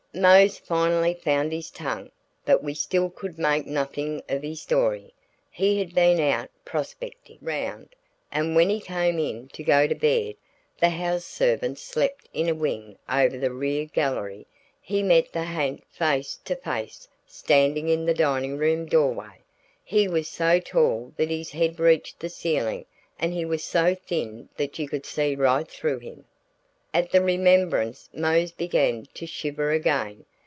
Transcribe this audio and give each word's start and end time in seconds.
Mose 0.13 0.57
finally 0.59 1.13
found 1.13 1.53
his 1.53 1.71
tongue 1.71 2.11
but 2.43 2.61
we 2.61 2.73
still 2.73 3.09
could 3.09 3.37
make 3.39 3.65
nothing 3.65 4.21
of 4.27 4.41
his 4.43 4.61
story. 4.61 5.13
He 5.49 5.79
had 5.79 5.95
been 5.95 6.19
out 6.19 6.49
"prospectin' 6.65 7.37
'round," 7.41 7.95
and 8.29 8.53
when 8.53 8.69
he 8.69 8.81
came 8.81 9.19
in 9.19 9.47
to 9.53 9.63
go 9.63 9.87
to 9.87 9.95
bed 9.95 10.35
the 10.81 10.89
house 10.89 11.23
servants 11.23 11.81
slept 11.81 12.27
in 12.33 12.49
a 12.49 12.53
wing 12.53 12.97
over 13.09 13.37
the 13.37 13.53
rear 13.53 13.85
gallery 13.85 14.45
he 14.81 15.01
met 15.01 15.31
the 15.31 15.45
ha'nt 15.45 15.85
face 15.89 16.35
to 16.43 16.57
face 16.57 17.07
standing 17.25 17.87
in 17.87 18.05
the 18.05 18.13
dining 18.13 18.57
room 18.57 18.85
doorway. 18.87 19.37
He 19.81 20.09
was 20.09 20.27
so 20.27 20.59
tall 20.59 21.13
that 21.15 21.29
his 21.29 21.51
head 21.51 21.79
reached 21.79 22.19
the 22.19 22.27
ceiling 22.27 22.85
and 23.17 23.33
he 23.33 23.45
was 23.45 23.63
so 23.63 23.95
thin 23.95 24.49
that 24.57 24.77
you 24.77 24.89
could 24.89 25.05
see 25.05 25.35
right 25.35 25.65
through 25.69 25.99
him. 25.99 26.25
At 26.93 27.11
the 27.11 27.21
remembrance 27.21 28.09
Mose 28.13 28.51
began 28.51 29.05
to 29.13 29.25
shiver 29.25 29.71
again. 29.71 30.25